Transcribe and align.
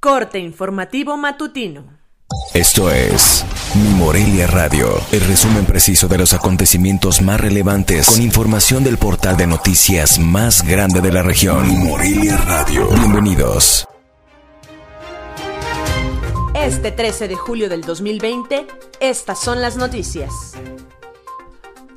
Corte 0.00 0.38
informativo 0.38 1.18
matutino. 1.18 1.84
Esto 2.54 2.90
es 2.90 3.44
Mi 3.74 3.90
Morelia 3.98 4.46
Radio, 4.46 4.88
el 5.12 5.20
resumen 5.20 5.66
preciso 5.66 6.08
de 6.08 6.16
los 6.16 6.32
acontecimientos 6.32 7.20
más 7.20 7.38
relevantes 7.38 8.06
con 8.08 8.22
información 8.22 8.82
del 8.82 8.96
portal 8.96 9.36
de 9.36 9.46
noticias 9.46 10.18
más 10.18 10.66
grande 10.66 11.02
de 11.02 11.12
la 11.12 11.22
región. 11.22 11.68
Mi 11.68 11.76
Morelia 11.84 12.38
Radio. 12.38 12.88
Bienvenidos. 12.88 13.86
Este 16.54 16.92
13 16.92 17.28
de 17.28 17.36
julio 17.36 17.68
del 17.68 17.82
2020, 17.82 18.66
estas 19.00 19.38
son 19.38 19.60
las 19.60 19.76
noticias. 19.76 20.32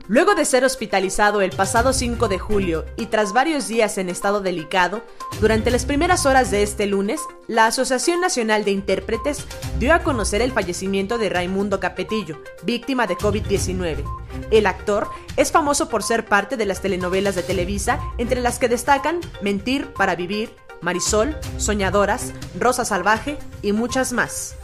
Luego 0.07 0.35
de 0.35 0.43
ser 0.43 0.65
hospitalizado 0.65 1.41
el 1.41 1.51
pasado 1.51 1.93
5 1.93 2.27
de 2.27 2.37
julio 2.37 2.85
y 2.97 3.05
tras 3.05 3.31
varios 3.31 3.69
días 3.69 3.97
en 3.97 4.09
estado 4.09 4.41
delicado, 4.41 5.01
durante 5.39 5.71
las 5.71 5.85
primeras 5.85 6.25
horas 6.25 6.51
de 6.51 6.61
este 6.61 6.87
lunes, 6.87 7.21
la 7.47 7.67
Asociación 7.67 8.19
Nacional 8.19 8.65
de 8.65 8.71
Intérpretes 8.71 9.45
dio 9.79 9.93
a 9.93 9.99
conocer 9.99 10.41
el 10.41 10.51
fallecimiento 10.51 11.17
de 11.17 11.29
Raimundo 11.29 11.79
Capetillo, 11.79 12.41
víctima 12.63 13.07
de 13.07 13.15
COVID-19. 13.15 14.03
El 14.51 14.65
actor 14.65 15.07
es 15.37 15.53
famoso 15.53 15.87
por 15.87 16.03
ser 16.03 16.25
parte 16.25 16.57
de 16.57 16.65
las 16.65 16.81
telenovelas 16.81 17.35
de 17.35 17.43
Televisa, 17.43 17.97
entre 18.17 18.41
las 18.41 18.59
que 18.59 18.67
destacan 18.67 19.21
Mentir 19.41 19.93
para 19.93 20.15
Vivir, 20.15 20.53
Marisol, 20.81 21.37
Soñadoras, 21.57 22.33
Rosa 22.59 22.83
Salvaje 22.83 23.37
y 23.61 23.71
muchas 23.71 24.11
más. 24.11 24.57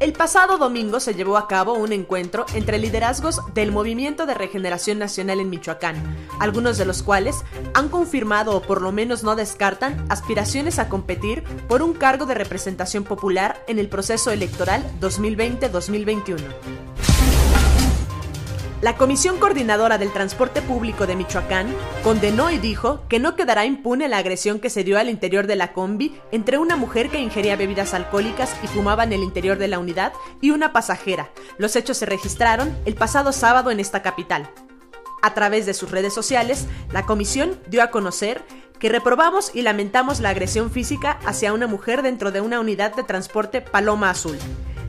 El 0.00 0.12
pasado 0.12 0.58
domingo 0.58 1.00
se 1.00 1.14
llevó 1.14 1.36
a 1.36 1.48
cabo 1.48 1.74
un 1.74 1.92
encuentro 1.92 2.46
entre 2.54 2.78
liderazgos 2.78 3.40
del 3.52 3.72
Movimiento 3.72 4.26
de 4.26 4.34
Regeneración 4.34 5.00
Nacional 5.00 5.40
en 5.40 5.50
Michoacán, 5.50 5.96
algunos 6.38 6.78
de 6.78 6.84
los 6.84 7.02
cuales 7.02 7.42
han 7.74 7.88
confirmado 7.88 8.54
o 8.54 8.62
por 8.62 8.80
lo 8.80 8.92
menos 8.92 9.24
no 9.24 9.34
descartan 9.34 10.06
aspiraciones 10.08 10.78
a 10.78 10.88
competir 10.88 11.42
por 11.66 11.82
un 11.82 11.94
cargo 11.94 12.26
de 12.26 12.34
representación 12.34 13.02
popular 13.02 13.64
en 13.66 13.80
el 13.80 13.88
proceso 13.88 14.30
electoral 14.30 14.84
2020-2021. 15.00 16.97
La 18.80 18.96
Comisión 18.96 19.38
Coordinadora 19.38 19.98
del 19.98 20.12
Transporte 20.12 20.62
Público 20.62 21.08
de 21.08 21.16
Michoacán 21.16 21.74
condenó 22.04 22.48
y 22.48 22.58
dijo 22.58 23.02
que 23.08 23.18
no 23.18 23.34
quedará 23.34 23.64
impune 23.64 24.06
la 24.06 24.18
agresión 24.18 24.60
que 24.60 24.70
se 24.70 24.84
dio 24.84 25.00
al 25.00 25.08
interior 25.08 25.48
de 25.48 25.56
la 25.56 25.72
combi 25.72 26.16
entre 26.30 26.58
una 26.58 26.76
mujer 26.76 27.10
que 27.10 27.20
ingería 27.20 27.56
bebidas 27.56 27.92
alcohólicas 27.92 28.54
y 28.62 28.68
fumaba 28.68 29.02
en 29.02 29.12
el 29.12 29.24
interior 29.24 29.58
de 29.58 29.66
la 29.66 29.80
unidad 29.80 30.12
y 30.40 30.52
una 30.52 30.72
pasajera. 30.72 31.28
Los 31.58 31.74
hechos 31.74 31.96
se 31.96 32.06
registraron 32.06 32.76
el 32.84 32.94
pasado 32.94 33.32
sábado 33.32 33.72
en 33.72 33.80
esta 33.80 34.00
capital. 34.00 34.48
A 35.22 35.34
través 35.34 35.66
de 35.66 35.74
sus 35.74 35.90
redes 35.90 36.14
sociales, 36.14 36.68
la 36.92 37.04
comisión 37.04 37.58
dio 37.68 37.82
a 37.82 37.90
conocer 37.90 38.44
que 38.78 38.88
reprobamos 38.88 39.50
y 39.56 39.62
lamentamos 39.62 40.20
la 40.20 40.28
agresión 40.28 40.70
física 40.70 41.18
hacia 41.26 41.52
una 41.52 41.66
mujer 41.66 42.02
dentro 42.02 42.30
de 42.30 42.42
una 42.42 42.60
unidad 42.60 42.94
de 42.94 43.02
transporte 43.02 43.60
Paloma 43.60 44.10
Azul 44.10 44.38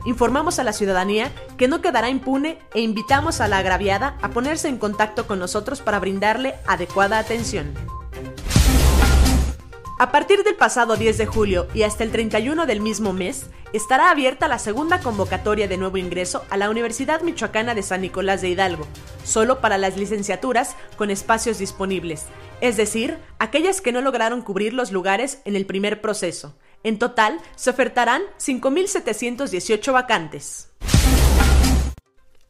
informamos 0.04 0.58
a 0.58 0.64
la 0.64 0.72
ciudadanía 0.72 1.32
que 1.56 1.68
no 1.68 1.80
quedará 1.80 2.10
impune 2.10 2.58
e 2.74 2.80
invitamos 2.80 3.40
a 3.40 3.48
la 3.48 3.58
agraviada 3.58 4.16
a 4.22 4.30
ponerse 4.30 4.68
en 4.68 4.78
contacto 4.78 5.26
con 5.26 5.38
nosotros 5.38 5.80
para 5.80 5.98
brindarle 5.98 6.54
adecuada 6.66 7.18
atención. 7.18 7.74
A 10.00 10.12
partir 10.12 10.44
del 10.44 10.56
pasado 10.56 10.96
10 10.96 11.18
de 11.18 11.26
julio 11.26 11.66
y 11.74 11.82
hasta 11.82 12.04
el 12.04 12.10
31 12.10 12.64
del 12.64 12.80
mismo 12.80 13.12
mes, 13.12 13.50
estará 13.74 14.10
abierta 14.10 14.48
la 14.48 14.58
segunda 14.58 15.00
convocatoria 15.00 15.68
de 15.68 15.76
nuevo 15.76 15.98
ingreso 15.98 16.42
a 16.48 16.56
la 16.56 16.70
Universidad 16.70 17.20
Michoacana 17.20 17.74
de 17.74 17.82
San 17.82 18.00
Nicolás 18.00 18.40
de 18.40 18.48
Hidalgo, 18.48 18.86
solo 19.24 19.60
para 19.60 19.76
las 19.76 19.98
licenciaturas 19.98 20.74
con 20.96 21.10
espacios 21.10 21.58
disponibles, 21.58 22.24
es 22.62 22.78
decir, 22.78 23.18
aquellas 23.38 23.82
que 23.82 23.92
no 23.92 24.00
lograron 24.00 24.40
cubrir 24.40 24.72
los 24.72 24.90
lugares 24.90 25.42
en 25.44 25.54
el 25.54 25.66
primer 25.66 26.00
proceso. 26.00 26.56
En 26.82 26.98
total, 26.98 27.40
se 27.56 27.70
ofertarán 27.70 28.22
5.718 28.38 29.92
vacantes. 29.92 30.70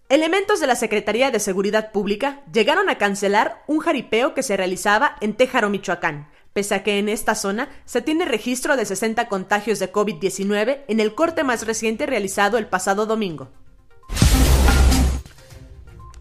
Elementos 0.08 0.60
de 0.60 0.66
la 0.66 0.76
Secretaría 0.76 1.30
de 1.30 1.40
Seguridad 1.40 1.92
Pública 1.92 2.42
llegaron 2.52 2.88
a 2.88 2.98
cancelar 2.98 3.62
un 3.66 3.78
jaripeo 3.78 4.34
que 4.34 4.42
se 4.42 4.56
realizaba 4.56 5.16
en 5.20 5.34
Téjaro, 5.34 5.68
Michoacán, 5.68 6.28
pese 6.52 6.74
a 6.74 6.82
que 6.82 6.98
en 6.98 7.08
esta 7.08 7.34
zona 7.34 7.68
se 7.84 8.02
tiene 8.02 8.24
registro 8.24 8.76
de 8.76 8.84
60 8.84 9.28
contagios 9.28 9.78
de 9.78 9.92
COVID-19 9.92 10.84
en 10.88 11.00
el 11.00 11.14
corte 11.14 11.44
más 11.44 11.66
reciente 11.66 12.06
realizado 12.06 12.58
el 12.58 12.66
pasado 12.66 13.06
domingo. 13.06 13.50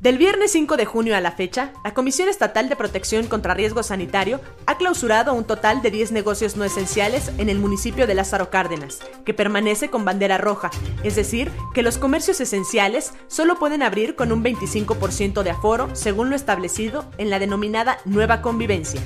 Del 0.10 0.18
viernes 0.18 0.54
5 0.54 0.76
de 0.76 0.86
junio 0.86 1.16
a 1.16 1.22
la 1.22 1.34
fecha, 1.34 1.72
la 1.84 1.94
Comisión 1.94 2.30
Estatal 2.30 2.68
de 2.68 2.76
Protección 2.76 3.28
contra 3.28 3.54
Riesgo 3.54 3.84
Sanitario 3.84 4.42
ha 4.66 4.76
clausurado 4.76 5.36
un 5.36 5.44
total 5.44 5.84
de 5.84 5.92
10 5.92 6.14
negocios 6.14 6.58
no 6.58 6.64
esenciales 6.64 7.32
en 7.38 7.48
el 7.48 7.60
municipio 7.60 8.08
de 8.08 8.16
Lázaro 8.16 8.50
Cárdenas, 8.50 9.02
que 9.24 9.36
permanece 9.36 9.92
con 9.92 10.06
bandera 10.06 10.40
roja, 10.40 10.72
es 11.04 11.16
decir, 11.16 11.52
que 11.76 11.84
los 11.84 12.00
comercios 12.00 12.42
esenciales 12.42 13.14
solo 13.28 13.60
pueden 13.60 13.84
abrir 13.84 14.16
con 14.16 14.32
un 14.32 14.44
25% 14.44 15.44
de 15.44 15.52
aforo 15.52 15.96
según 15.96 16.32
lo 16.32 16.36
establecido 16.36 17.06
en 17.20 17.30
la 17.30 17.38
denominada 17.38 18.00
Nueva 18.06 18.42
Convivencia. 18.42 19.02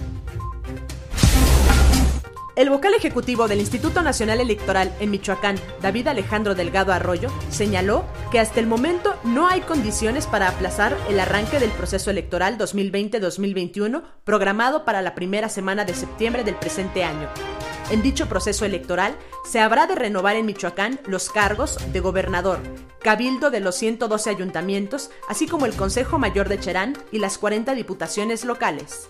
El 2.55 2.69
vocal 2.69 2.93
ejecutivo 2.93 3.47
del 3.47 3.61
Instituto 3.61 4.03
Nacional 4.03 4.39
Electoral 4.39 4.93
en 4.99 5.09
Michoacán, 5.09 5.55
David 5.81 6.07
Alejandro 6.07 6.53
Delgado 6.53 6.93
Arroyo, 6.93 7.31
señaló 7.49 8.05
que 8.31 8.39
hasta 8.39 8.59
el 8.59 8.67
momento 8.67 9.15
no 9.23 9.47
hay 9.47 9.61
condiciones 9.61 10.27
para 10.27 10.49
aplazar 10.49 10.95
el 11.09 11.19
arranque 11.19 11.59
del 11.59 11.71
proceso 11.71 12.11
electoral 12.11 12.59
2020-2021 12.59 14.03
programado 14.23 14.85
para 14.85 15.01
la 15.01 15.15
primera 15.15 15.49
semana 15.49 15.83
de 15.83 15.95
septiembre 15.95 16.43
del 16.43 16.53
presente 16.53 17.03
año. 17.03 17.27
En 17.89 18.03
dicho 18.03 18.27
proceso 18.27 18.65
electoral 18.65 19.15
se 19.49 19.59
habrá 19.59 19.87
de 19.87 19.95
renovar 19.95 20.35
en 20.35 20.45
Michoacán 20.45 20.99
los 21.07 21.31
cargos 21.31 21.79
de 21.91 21.99
gobernador, 22.01 22.59
cabildo 23.01 23.49
de 23.49 23.61
los 23.61 23.73
112 23.75 24.29
ayuntamientos, 24.29 25.09
así 25.27 25.47
como 25.47 25.65
el 25.65 25.73
Consejo 25.73 26.19
Mayor 26.19 26.49
de 26.49 26.59
Cherán 26.59 26.95
y 27.11 27.17
las 27.17 27.39
40 27.39 27.73
diputaciones 27.73 28.45
locales. 28.45 29.09